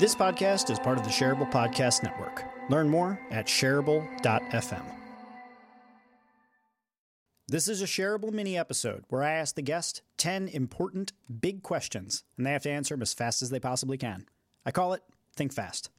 [0.00, 2.42] This podcast is part of the Shareable Podcast Network.
[2.70, 4.82] Learn more at shareable.fm.
[7.46, 12.24] This is a shareable mini episode where I ask the guest 10 important big questions,
[12.38, 14.24] and they have to answer them as fast as they possibly can.
[14.64, 15.02] I call it
[15.36, 15.90] Think Fast.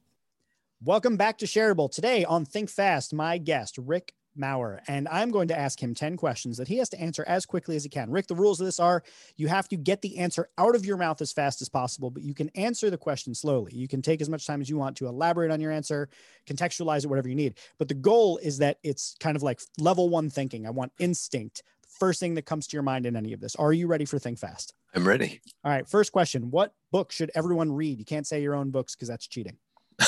[0.84, 1.92] Welcome back to Shareable.
[1.92, 6.18] Today on Think Fast, my guest, Rick Maurer, and I'm going to ask him 10
[6.18, 8.10] questions that he has to answer as quickly as he can.
[8.10, 9.04] Rick, the rules of this are
[9.36, 12.24] you have to get the answer out of your mouth as fast as possible, but
[12.24, 13.74] you can answer the question slowly.
[13.74, 16.10] You can take as much time as you want to elaborate on your answer,
[16.46, 17.56] contextualize it, whatever you need.
[17.78, 20.66] But the goal is that it's kind of like level one thinking.
[20.66, 23.56] I want instinct, first thing that comes to your mind in any of this.
[23.56, 24.74] Are you ready for Think Fast?
[24.96, 25.42] I'm ready.
[25.64, 25.88] All right.
[25.88, 28.00] First question What book should everyone read?
[28.00, 29.58] You can't say your own books because that's cheating.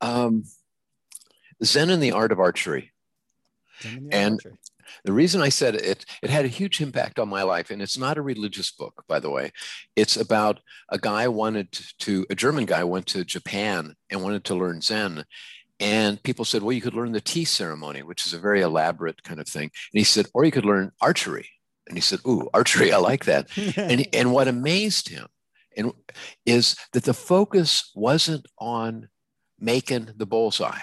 [0.00, 0.44] um,
[1.64, 2.92] Zen and the Art of Archery.
[3.82, 4.58] The And Archery.
[5.04, 7.70] the reason I said it, it had a huge impact on my life.
[7.70, 9.52] And it's not a religious book, by the way.
[9.96, 14.54] It's about a guy wanted to, a German guy went to Japan and wanted to
[14.54, 15.24] learn Zen.
[15.80, 19.22] And people said, well, you could learn the tea ceremony, which is a very elaborate
[19.24, 19.64] kind of thing.
[19.92, 21.48] And he said, or you could learn archery.
[21.88, 23.48] And he said, ooh, archery, I like that.
[23.76, 25.26] and, and what amazed him
[25.76, 25.92] and
[26.46, 29.08] is that the focus wasn't on
[29.58, 30.80] making the bullseye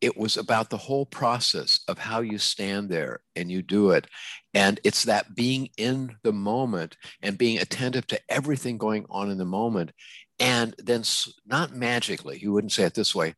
[0.00, 4.06] it was about the whole process of how you stand there and you do it.
[4.52, 9.38] And it's that being in the moment and being attentive to everything going on in
[9.38, 9.92] the moment.
[10.38, 11.02] And then
[11.46, 13.34] not magically you wouldn't say it this way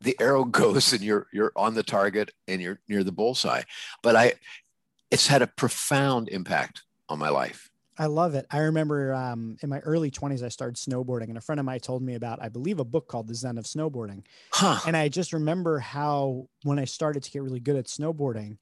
[0.00, 3.62] the arrow goes and you're you're on the target and you're near the bullseye.
[4.02, 4.32] But i
[5.10, 8.46] it's had a profound impact on my life I love it.
[8.50, 11.80] I remember um, in my early 20s, I started snowboarding, and a friend of mine
[11.80, 14.24] told me about, I believe, a book called The Zen of Snowboarding.
[14.52, 18.56] huh And I just remember how when I started to get really good at snowboarding,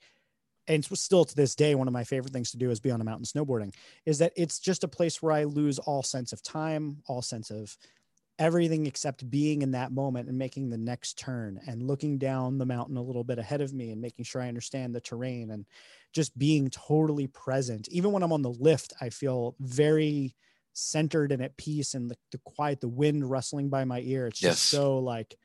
[0.67, 2.91] and it's still to this day, one of my favorite things to do is be
[2.91, 6.33] on a mountain snowboarding, is that it's just a place where I lose all sense
[6.33, 7.77] of time, all sense of
[8.41, 12.64] everything except being in that moment and making the next turn and looking down the
[12.64, 15.67] mountain a little bit ahead of me and making sure I understand the terrain and
[16.14, 17.86] just being totally present.
[17.89, 20.34] Even when I'm on the lift, I feel very
[20.73, 24.27] centered and at peace and the, the quiet, the wind rustling by my ear.
[24.27, 24.80] It's just Yes.
[24.80, 25.36] so like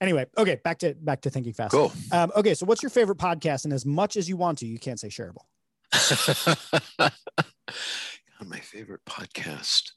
[0.00, 1.70] anyway, okay, back to back to thinking fast.
[1.70, 3.64] cool Um, okay, so what's your favorite podcast?
[3.64, 5.44] And as much as you want to, you can't say shareable.
[8.44, 9.92] My favorite podcast.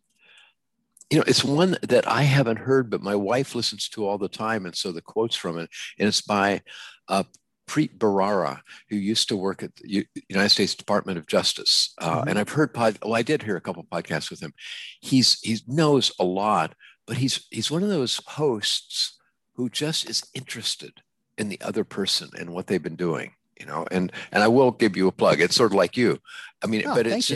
[1.11, 4.27] You know, it's one that I haven't heard, but my wife listens to all the
[4.29, 4.66] time.
[4.66, 6.61] And so the quotes from it, and it's by
[7.07, 7.23] uh,
[7.67, 11.93] Preet Bharara, who used to work at the U- United States Department of Justice.
[11.99, 12.27] Uh, Mhm.
[12.29, 12.97] And I've heard pod.
[13.03, 14.53] Well, I did hear a couple podcasts with him.
[15.01, 16.73] He's he knows a lot,
[17.05, 19.17] but he's he's one of those hosts
[19.53, 21.01] who just is interested
[21.37, 23.33] in the other person and what they've been doing.
[23.59, 25.39] You know, and and I will give you a plug.
[25.39, 26.19] It's sort of like you.
[26.63, 27.29] I mean, Oh, but it's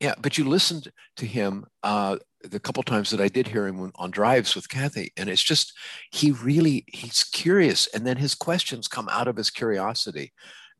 [0.00, 2.18] yeah, but you listened to him uh,
[2.50, 5.72] the couple times that I did hear him on drives with Kathy, and it's just
[6.10, 10.32] he really he's curious, and then his questions come out of his curiosity,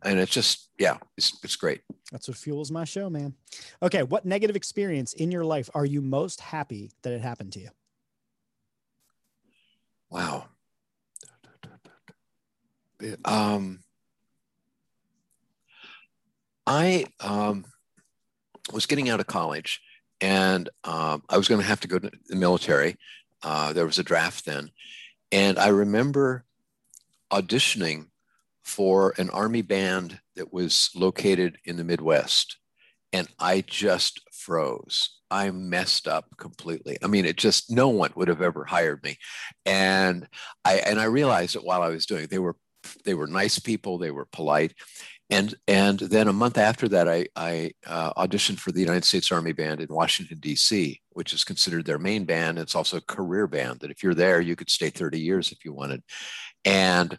[0.02, 1.80] and it's just yeah, it's it's great.
[2.12, 3.34] That's what fuels my show, man.
[3.82, 7.60] Okay, what negative experience in your life are you most happy that it happened to
[7.60, 7.70] you?
[10.10, 10.46] Wow.
[13.24, 13.80] Um,
[16.66, 17.64] I um,
[18.72, 19.80] was getting out of college
[20.20, 22.96] and um, I was going to have to go to the military.
[23.42, 24.70] Uh, there was a draft then.
[25.30, 26.44] And I remember
[27.32, 28.06] auditioning
[28.62, 32.56] for an Army band that was located in the Midwest.
[33.12, 35.18] And I just froze.
[35.30, 36.96] I messed up completely.
[37.02, 39.18] I mean, it just, no one would have ever hired me.
[39.66, 40.28] And
[40.64, 42.56] I, and I realized that while I was doing it, they were,
[43.04, 43.98] they were nice people.
[43.98, 44.74] They were polite
[45.30, 49.32] and and then a month after that, I, I uh, auditioned for the United States
[49.32, 52.58] Army Band in Washington D.C., which is considered their main band.
[52.58, 55.64] It's also a career band that if you're there, you could stay 30 years if
[55.64, 56.02] you wanted.
[56.64, 57.18] And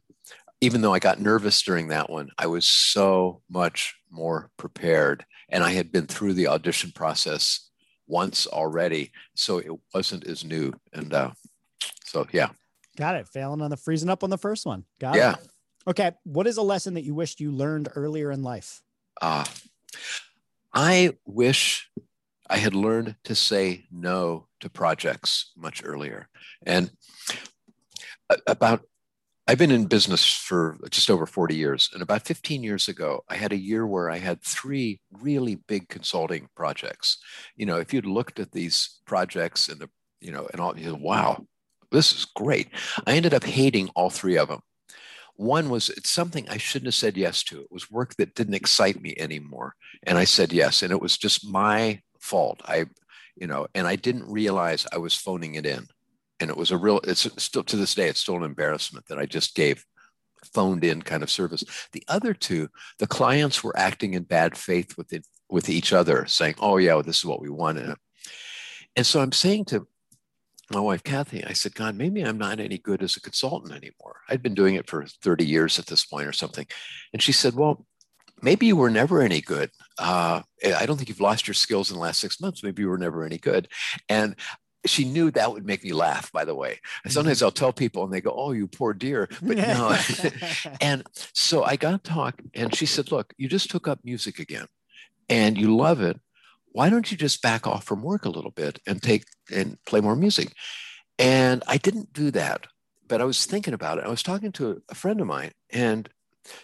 [0.62, 5.64] even though I got nervous during that one, I was so much more prepared, and
[5.64, 7.70] I had been through the audition process
[8.08, 10.74] once already, so it wasn't as new.
[10.94, 11.32] And uh,
[12.06, 12.50] so, yeah,
[12.96, 13.28] Got it.
[13.28, 14.86] Failing on the freezing up on the first one.
[15.00, 15.48] Got it.
[15.88, 16.12] Okay.
[16.24, 18.82] What is a lesson that you wished you learned earlier in life?
[19.22, 19.46] Uh,
[20.74, 21.90] I wish
[22.50, 26.28] I had learned to say no to projects much earlier.
[26.66, 26.92] And
[28.48, 28.82] about,
[29.48, 31.90] I've been in business for just over 40 years.
[31.94, 35.88] And about 15 years ago, I had a year where I had three really big
[35.88, 37.18] consulting projects.
[37.56, 39.90] You know, if you'd looked at these projects and the,
[40.20, 41.46] you know, and all, you know, wow,
[41.92, 42.70] this is great.
[43.06, 44.62] I ended up hating all three of them.
[45.36, 47.62] One was it's something I shouldn't have said yes to.
[47.62, 48.56] It was work that didn't mm-hmm.
[48.56, 52.62] excite me anymore, and I said yes, and it was just my fault.
[52.66, 52.86] I,
[53.36, 55.88] you know, and I didn't realize I was phoning it in.
[56.42, 59.18] And it was a real, it's still to this day, it's still an embarrassment that
[59.18, 59.86] I just gave
[60.54, 61.64] phoned in kind of service.
[61.92, 66.26] The other two, the clients were acting in bad faith with it, with each other,
[66.26, 67.96] saying, "Oh yeah, well, this is what we wanted."
[68.96, 69.88] And so I'm saying to
[70.72, 74.22] my wife Kathy, I said, "God, maybe I'm not any good as a consultant anymore.
[74.30, 76.66] I'd been doing it for 30 years at this point or something."
[77.14, 77.86] And she said, "Well,
[78.42, 79.72] maybe you were never any good.
[79.98, 82.64] Uh, I don't think you've lost your skills in the last six months.
[82.64, 83.68] Maybe you were never any good."
[84.10, 84.36] And
[84.86, 88.14] she knew that would make me laugh by the way sometimes i'll tell people and
[88.14, 89.98] they go oh you poor dear but no
[90.82, 94.40] and so i got to talk and she said look you just took up music
[94.40, 94.68] again
[95.30, 96.20] and you love it
[96.76, 99.24] why don't you just back off from work a little bit and take
[99.54, 100.52] and play more music
[101.18, 102.68] and i didn't do that
[103.08, 106.10] but i was thinking about it i was talking to a friend of mine and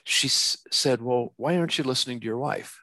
[0.03, 2.79] she said well why aren't you listening to your wife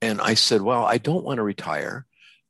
[0.00, 2.06] and i said well i don't want to retire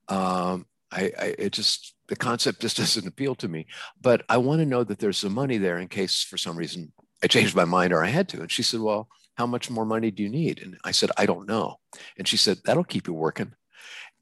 [0.09, 3.67] um, I, I it just the concept just doesn't appeal to me.
[4.01, 6.93] But I want to know that there's some money there in case for some reason
[7.23, 8.41] I changed my mind or I had to.
[8.41, 10.61] And she said, Well, how much more money do you need?
[10.63, 11.77] And I said, I don't know.
[12.17, 13.53] And she said, That'll keep you working.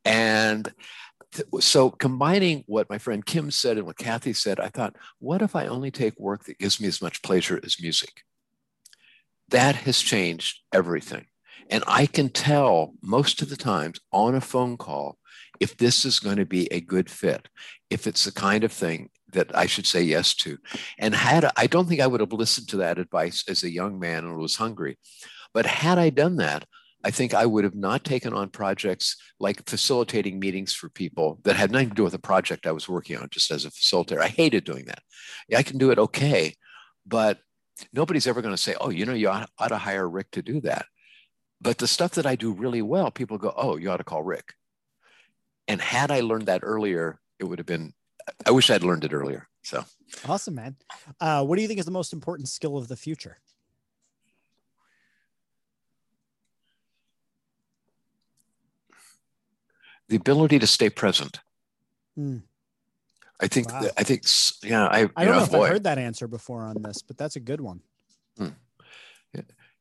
[0.07, 0.73] And
[1.59, 5.57] so combining what my friend Kim said and what Kathy said, I thought, what if
[5.57, 8.23] I only take work that gives me as much pleasure as music?
[9.49, 11.27] That has changed everything.
[11.69, 15.19] And I can tell most of the times on a phone call
[15.59, 17.49] if this is going to be a good fit,
[17.91, 20.57] if it's the kind of thing that I should say yes to.
[20.99, 23.99] And had I don't think I would have listened to that advice as a young
[23.99, 24.99] man and was hungry.
[25.53, 26.65] But had I done that,
[27.07, 31.55] I think I would have not taken on projects like facilitating meetings for people that
[31.55, 34.19] had nothing to do with the project I was working on, just as a facilitator.
[34.19, 35.03] I hated doing that.
[35.57, 36.57] I can do it okay,
[37.07, 37.39] but
[37.93, 40.43] nobody's ever going to say, oh, you know, you ought, ought to hire Rick to
[40.43, 40.87] do that.
[41.61, 44.25] But the stuff that I do really well, people go, oh, you ought to call
[44.25, 44.55] Rick.
[45.69, 47.93] And had I learned that earlier, it would have been,
[48.45, 49.47] I wish I'd learned it earlier.
[49.63, 49.85] So
[50.29, 50.75] awesome, man.
[51.21, 53.39] Uh, what do you think is the most important skill of the future?
[60.09, 61.41] The ability to stay present.
[62.15, 62.39] Hmm.
[63.41, 63.89] I think, wow.
[63.99, 64.23] I think,
[64.63, 65.65] yeah, I, I don't know, know if boy.
[65.65, 67.81] I've heard that answer before on this, but that's a good one.
[68.39, 68.49] Hmm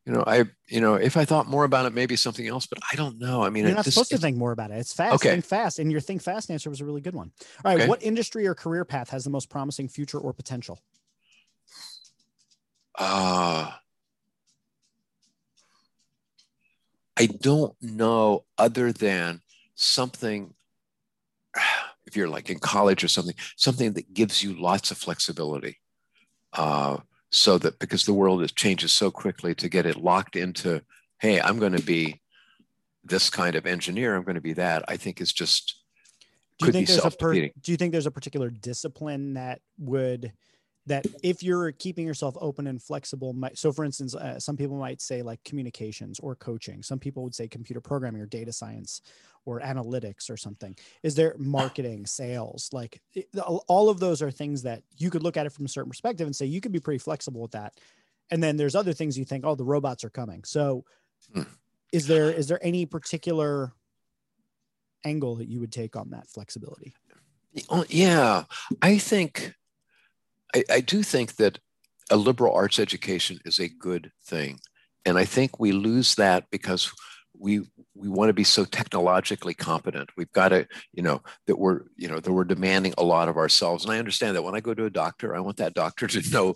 [0.05, 2.77] you know, I, you know, if I thought more about it, maybe something else, but
[2.91, 3.43] I don't know.
[3.43, 4.75] I mean, you're not just, supposed to think more about it.
[4.75, 5.15] It's fast.
[5.15, 5.31] Okay.
[5.31, 5.79] Think fast.
[5.79, 7.31] And your think fast answer was a really good one.
[7.63, 7.81] All right.
[7.81, 7.89] Okay.
[7.89, 10.79] What industry or career path has the most promising future or potential?
[12.97, 13.71] Uh,
[17.17, 19.41] I don't know other than
[19.75, 20.53] something,
[22.05, 25.77] if you're like in college or something, something that gives you lots of flexibility.
[26.53, 26.97] Uh,
[27.35, 30.81] so that because the world is, changes so quickly to get it locked into
[31.19, 32.21] hey i'm going to be
[33.03, 35.81] this kind of engineer i'm going to be that i think is just
[36.59, 40.31] do you think there's a per, do you think there's a particular discipline that would
[40.87, 44.77] that if you're keeping yourself open and flexible might, so for instance uh, some people
[44.77, 46.83] might say like communications or coaching.
[46.83, 49.01] Some people would say computer programming or data science
[49.45, 50.75] or analytics or something.
[51.03, 52.69] Is there marketing sales?
[52.71, 53.01] Like
[53.43, 56.27] all of those are things that you could look at it from a certain perspective
[56.27, 57.73] and say you could be pretty flexible with that.
[58.31, 60.43] And then there's other things you think oh the robots are coming.
[60.43, 60.85] So
[61.33, 61.43] hmm.
[61.91, 63.73] is there is there any particular
[65.03, 66.93] angle that you would take on that flexibility?
[67.89, 68.43] Yeah
[68.81, 69.55] i think
[70.55, 71.59] I, I do think that
[72.09, 74.59] a liberal arts education is a good thing.
[75.05, 76.91] And I think we lose that because
[77.37, 77.59] we
[77.93, 80.09] we want to be so technologically competent.
[80.17, 83.37] We've got to, you know, that we're, you know, that we're demanding a lot of
[83.37, 83.83] ourselves.
[83.83, 86.29] And I understand that when I go to a doctor, I want that doctor to
[86.31, 86.55] know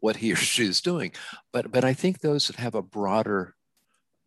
[0.00, 1.12] what he or she is doing.
[1.52, 3.54] But but I think those that have a broader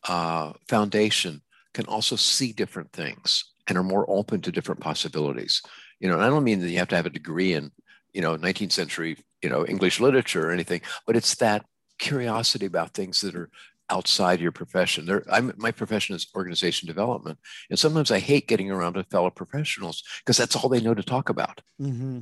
[0.07, 1.41] uh, foundation
[1.73, 5.61] can also see different things and are more open to different possibilities.
[5.99, 7.71] You know, and I don't mean that you have to have a degree in
[8.13, 11.65] you know 19th century you know english literature or anything but it's that
[11.99, 13.49] curiosity about things that are
[13.89, 15.05] outside your profession.
[15.05, 17.37] There i'm my profession is organization development
[17.69, 21.03] and sometimes i hate getting around to fellow professionals because that's all they know to
[21.03, 21.61] talk about.
[21.79, 22.21] Mm-hmm.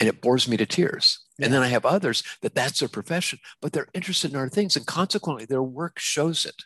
[0.00, 1.24] and it bores me to tears.
[1.38, 1.46] Yeah.
[1.46, 4.76] and then i have others that that's their profession but they're interested in other things
[4.76, 6.62] and consequently their work shows it.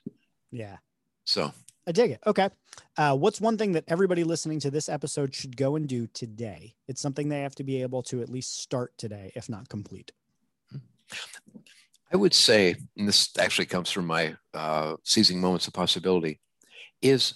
[0.51, 0.79] Yeah.
[1.25, 1.53] So
[1.91, 2.21] I dig it.
[2.25, 2.49] Okay.
[2.97, 6.77] Uh, what's one thing that everybody listening to this episode should go and do today?
[6.87, 10.13] It's something they have to be able to at least start today, if not complete.
[12.13, 16.39] I would say, and this actually comes from my uh, seizing moments of possibility,
[17.03, 17.35] is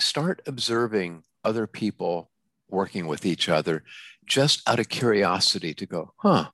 [0.00, 2.32] start observing other people
[2.68, 3.84] working with each other
[4.26, 6.46] just out of curiosity to go, huh,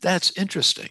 [0.00, 0.88] that's interesting.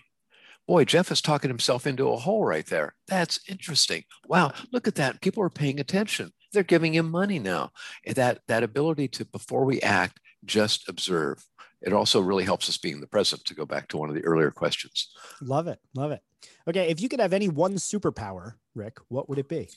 [0.69, 2.93] Boy, Jeff is talking himself into a hole right there.
[3.07, 4.03] That's interesting.
[4.27, 5.19] Wow, look at that.
[5.19, 6.31] People are paying attention.
[6.53, 7.71] they're giving him money now.
[8.05, 11.43] That that ability to before we act, just observe.
[11.81, 13.45] It also really helps us be in the present.
[13.45, 15.11] To go back to one of the earlier questions.
[15.41, 16.21] Love it, love it.
[16.67, 19.69] Okay, if you could have any one superpower, Rick, what would it be?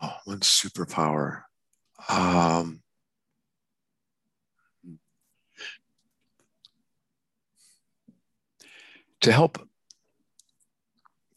[0.00, 1.42] Oh, one superpower.
[2.08, 2.80] Um,
[9.24, 9.58] to help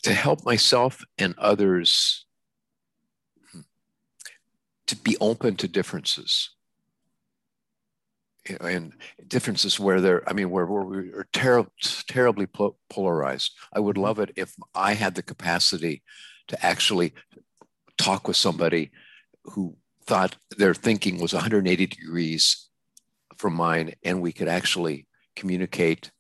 [0.04, 2.26] to help myself and others
[4.88, 6.50] to be open to differences.
[8.60, 8.92] And
[9.26, 11.66] differences where they're i mean where, where we are ter-
[12.08, 12.48] terribly
[12.90, 13.52] polarized.
[13.74, 16.04] I would love it if i had the capacity
[16.50, 17.14] to actually
[17.98, 18.92] talk with somebody
[19.44, 22.68] who thought their thinking was 180 degrees
[23.38, 26.12] from mine and we could actually communicate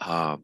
[0.00, 0.42] um,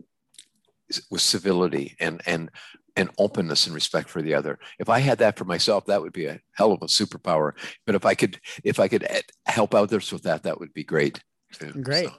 [1.10, 2.50] with civility and and
[2.96, 4.58] and openness and respect for the other.
[4.78, 7.52] If I had that for myself, that would be a hell of a superpower.
[7.86, 9.06] But if I could if I could
[9.46, 11.20] help others with that, that would be great.
[11.52, 11.72] Too.
[11.82, 12.08] Great.
[12.08, 12.14] So.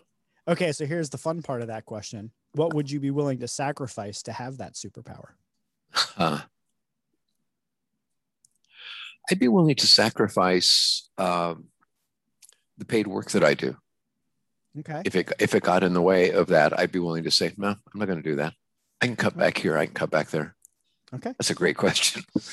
[0.48, 2.32] Okay, so here's the fun part of that question.
[2.54, 5.34] What would you be willing to sacrifice to have that superpower?
[6.18, 6.40] Uh,
[9.30, 11.66] I'd be willing to sacrifice um,
[12.78, 13.76] the paid work that I do.
[14.80, 15.02] Okay.
[15.06, 17.54] If it if it got in the way of that, I'd be willing to say,
[17.58, 18.54] no, I'm not going to do that.
[19.02, 19.78] I can cut back here.
[19.78, 20.56] I can cut back there.
[21.14, 21.34] Okay.
[21.38, 22.24] That's a great question.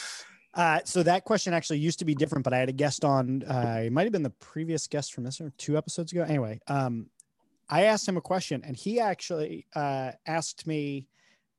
[0.57, 3.43] Uh, so that question actually used to be different, but I had a guest on.
[3.43, 6.23] Uh, it might have been the previous guest from this or two episodes ago.
[6.23, 7.11] Anyway, um,
[7.69, 11.09] I asked him a question, and he actually uh, asked me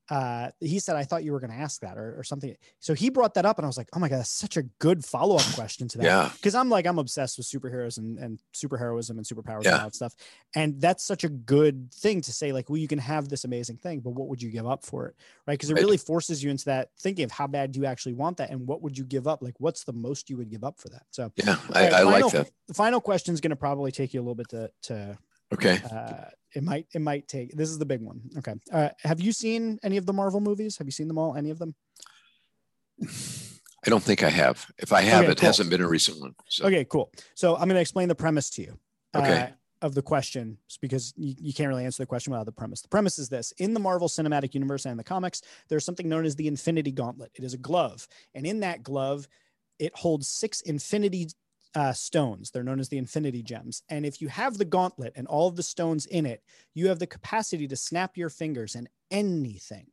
[0.09, 2.55] uh, he said, I thought you were going to ask that or, or something.
[2.79, 4.63] So he brought that up and I was like, oh my God, that's such a
[4.79, 6.05] good follow up question to that.
[6.05, 6.31] Yeah.
[6.41, 9.71] Cause I'm like, I'm obsessed with superheroes and, and superheroism and superpowers yeah.
[9.71, 10.15] and all that stuff.
[10.55, 13.77] And that's such a good thing to say, like, well, you can have this amazing
[13.77, 15.15] thing, but what would you give up for it?
[15.45, 15.59] Right.
[15.59, 15.83] Cause it right.
[15.83, 18.49] really forces you into that thinking of how bad do you actually want that?
[18.49, 19.41] And what would you give up?
[19.41, 21.03] Like, what's the most you would give up for that?
[21.11, 22.51] So, yeah, I, right, I final, like that.
[22.67, 25.17] The final question is going to probably take you a little bit to, to,
[25.53, 25.79] Okay.
[25.91, 26.25] Uh,
[26.55, 27.55] it might it might take.
[27.55, 28.21] This is the big one.
[28.37, 28.53] Okay.
[28.71, 30.77] Uh, have you seen any of the Marvel movies?
[30.77, 31.35] Have you seen them all?
[31.35, 31.75] Any of them?
[33.85, 34.65] I don't think I have.
[34.77, 35.47] If I have, okay, it cool.
[35.47, 36.35] hasn't been a recent one.
[36.49, 36.65] So.
[36.65, 37.11] Okay, cool.
[37.35, 38.79] So I'm going to explain the premise to you.
[39.15, 39.41] Okay.
[39.41, 39.47] Uh,
[39.81, 42.81] of the question because you, you can't really answer the question without the premise.
[42.81, 46.25] The premise is this in the Marvel Cinematic Universe and the comics, there's something known
[46.25, 47.31] as the Infinity Gauntlet.
[47.35, 48.07] It is a glove.
[48.33, 49.27] And in that glove,
[49.79, 51.27] it holds six infinity
[51.75, 52.51] uh, stones.
[52.51, 53.83] They're known as the infinity gems.
[53.89, 56.41] And if you have the gauntlet and all of the stones in it,
[56.73, 59.87] you have the capacity to snap your fingers and anything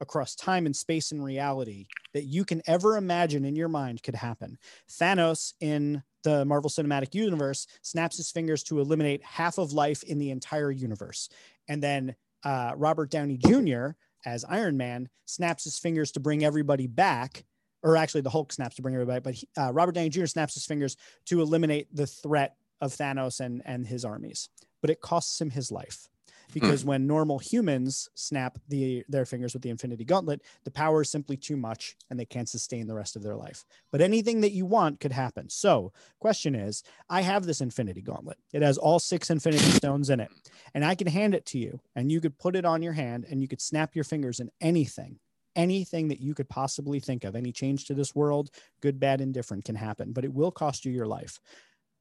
[0.00, 4.14] across time and space and reality that you can ever imagine in your mind could
[4.14, 4.58] happen.
[4.88, 10.18] Thanos in the Marvel Cinematic Universe snaps his fingers to eliminate half of life in
[10.18, 11.28] the entire universe.
[11.68, 13.90] And then uh, Robert Downey Jr.,
[14.24, 17.44] as Iron Man, snaps his fingers to bring everybody back
[17.82, 20.26] or actually the Hulk snaps to bring everybody, but he, uh, Robert Downey Jr.
[20.26, 24.48] snaps his fingers to eliminate the threat of Thanos and and his armies.
[24.80, 26.08] But it costs him his life
[26.52, 26.86] because mm.
[26.86, 31.36] when normal humans snap the their fingers with the Infinity Gauntlet, the power is simply
[31.36, 33.64] too much and they can't sustain the rest of their life.
[33.90, 35.48] But anything that you want could happen.
[35.48, 38.38] So, question is, I have this Infinity Gauntlet.
[38.52, 40.30] It has all six Infinity Stones in it,
[40.74, 43.26] and I can hand it to you, and you could put it on your hand,
[43.28, 45.18] and you could snap your fingers and anything
[45.58, 48.48] anything that you could possibly think of, any change to this world,
[48.80, 51.40] good, bad, indifferent can happen, but it will cost you your life.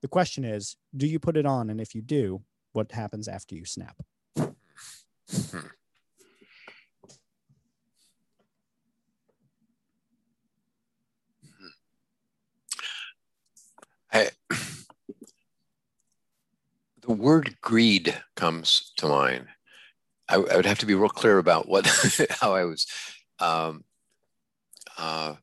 [0.01, 1.71] The question is, do you put it on?
[1.71, 3.97] And if you do, what happens after you snap?
[4.37, 5.57] Hmm.
[14.13, 14.29] I,
[17.01, 19.47] the word greed comes to mind.
[20.29, 21.87] I, I, would have to be real clear about what
[22.29, 22.85] how I was
[23.39, 23.83] um,
[24.97, 25.35] uh,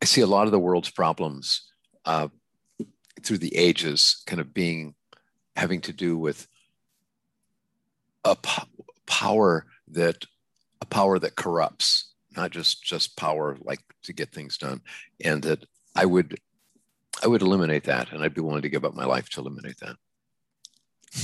[0.00, 1.70] I see a lot of the world's problems
[2.04, 2.28] uh,
[3.22, 4.94] through the ages kind of being
[5.56, 6.46] having to do with
[8.24, 8.68] a po-
[9.06, 10.24] power that
[10.80, 14.80] a power that corrupts, not just just power like to get things done,
[15.24, 15.64] and that
[15.96, 16.38] I would
[17.22, 19.78] I would eliminate that, and I'd be willing to give up my life to eliminate
[19.78, 19.96] that.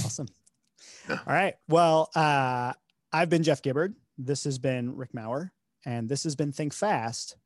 [0.04, 0.26] Awesome.
[1.08, 1.18] Yeah.
[1.26, 1.54] All right.
[1.68, 2.72] Well, uh,
[3.12, 3.94] I've been Jeff Gibbard.
[4.16, 5.52] This has been Rick Maurer,
[5.84, 7.36] and this has been Think Fast.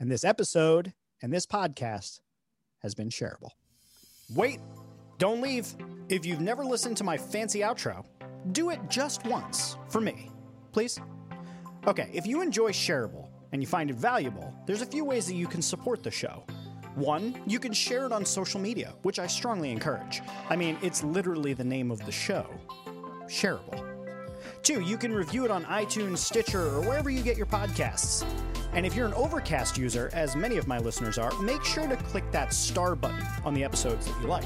[0.00, 2.20] And this episode and this podcast
[2.78, 3.50] has been shareable.
[4.34, 4.60] Wait,
[5.18, 5.74] don't leave.
[6.08, 8.04] If you've never listened to my fancy outro,
[8.52, 10.30] do it just once for me,
[10.72, 10.98] please.
[11.86, 15.34] Okay, if you enjoy shareable and you find it valuable, there's a few ways that
[15.34, 16.44] you can support the show.
[16.94, 20.22] One, you can share it on social media, which I strongly encourage.
[20.48, 22.46] I mean, it's literally the name of the show
[23.26, 23.87] shareable.
[24.68, 28.22] Two, you can review it on iTunes, Stitcher, or wherever you get your podcasts.
[28.74, 31.96] And if you're an Overcast user, as many of my listeners are, make sure to
[31.96, 34.44] click that star button on the episodes that you like.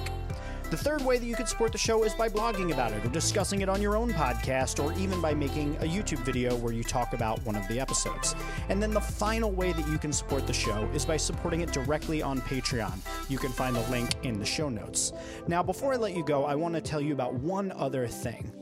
[0.70, 3.08] The third way that you can support the show is by blogging about it or
[3.08, 6.84] discussing it on your own podcast or even by making a YouTube video where you
[6.84, 8.36] talk about one of the episodes.
[8.68, 11.72] And then the final way that you can support the show is by supporting it
[11.72, 12.96] directly on Patreon.
[13.28, 15.12] You can find the link in the show notes.
[15.48, 18.61] Now, before I let you go, I want to tell you about one other thing.